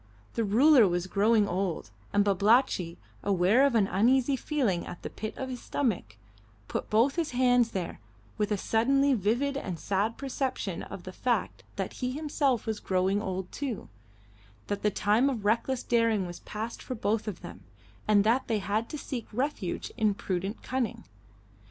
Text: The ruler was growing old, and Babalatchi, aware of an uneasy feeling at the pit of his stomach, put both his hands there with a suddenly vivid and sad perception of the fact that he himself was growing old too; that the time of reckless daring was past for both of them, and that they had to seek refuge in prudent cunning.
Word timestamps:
The 0.33 0.43
ruler 0.43 0.87
was 0.87 1.05
growing 1.05 1.47
old, 1.47 1.91
and 2.11 2.25
Babalatchi, 2.25 2.97
aware 3.21 3.67
of 3.67 3.75
an 3.75 3.85
uneasy 3.85 4.35
feeling 4.35 4.87
at 4.87 5.03
the 5.03 5.11
pit 5.11 5.37
of 5.37 5.47
his 5.49 5.61
stomach, 5.61 6.17
put 6.67 6.89
both 6.89 7.17
his 7.17 7.33
hands 7.37 7.69
there 7.69 7.99
with 8.35 8.51
a 8.51 8.57
suddenly 8.57 9.13
vivid 9.13 9.55
and 9.55 9.77
sad 9.79 10.17
perception 10.17 10.81
of 10.81 11.03
the 11.03 11.13
fact 11.13 11.63
that 11.75 11.93
he 12.01 12.13
himself 12.13 12.65
was 12.65 12.79
growing 12.79 13.21
old 13.21 13.51
too; 13.51 13.89
that 14.65 14.81
the 14.81 14.89
time 14.89 15.29
of 15.29 15.45
reckless 15.45 15.83
daring 15.83 16.25
was 16.25 16.39
past 16.39 16.81
for 16.81 16.95
both 16.95 17.27
of 17.27 17.41
them, 17.41 17.61
and 18.07 18.23
that 18.23 18.47
they 18.47 18.57
had 18.57 18.89
to 18.89 18.97
seek 18.97 19.27
refuge 19.31 19.91
in 19.97 20.15
prudent 20.15 20.63
cunning. 20.63 21.03